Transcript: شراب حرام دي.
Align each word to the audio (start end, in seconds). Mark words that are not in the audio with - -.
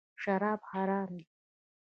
شراب 0.21 0.61
حرام 0.71 1.09
دي. 1.17 1.23